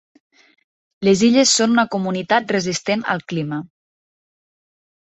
Les 1.09 1.21
illes 1.27 1.53
són 1.59 1.75
una 1.77 1.85
comunitat 1.97 2.55
resistent 2.57 3.07
al 3.17 3.23
clima. 3.35 3.63